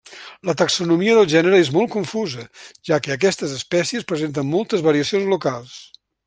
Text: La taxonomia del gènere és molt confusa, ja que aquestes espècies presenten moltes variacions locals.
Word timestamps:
La 0.49 0.53
taxonomia 0.59 1.17
del 1.17 1.27
gènere 1.33 1.59
és 1.65 1.69
molt 1.75 1.91
confusa, 1.95 2.47
ja 2.91 2.99
que 3.09 3.13
aquestes 3.17 3.53
espècies 3.59 4.09
presenten 4.13 4.51
moltes 4.55 4.87
variacions 4.89 5.31
locals. 5.37 5.79